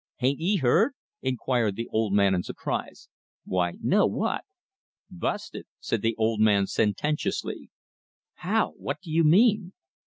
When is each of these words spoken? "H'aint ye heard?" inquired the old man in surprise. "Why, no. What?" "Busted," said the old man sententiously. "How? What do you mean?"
"H'aint 0.19 0.39
ye 0.39 0.55
heard?" 0.57 0.93
inquired 1.21 1.75
the 1.75 1.87
old 1.91 2.11
man 2.11 2.33
in 2.33 2.41
surprise. 2.41 3.07
"Why, 3.45 3.73
no. 3.83 4.07
What?" 4.07 4.45
"Busted," 5.11 5.67
said 5.79 6.01
the 6.01 6.15
old 6.15 6.39
man 6.39 6.65
sententiously. 6.65 7.69
"How? 8.37 8.71
What 8.79 8.99
do 9.01 9.11
you 9.11 9.23
mean?" 9.23 9.73